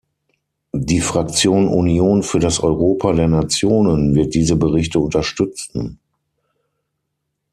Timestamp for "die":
0.73-0.99